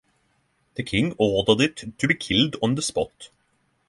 [0.77, 3.29] The king ordered it to be killed on the spot.